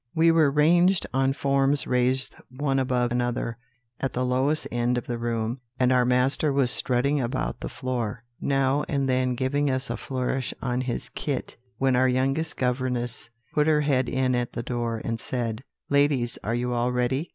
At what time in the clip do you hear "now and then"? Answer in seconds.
8.41-9.35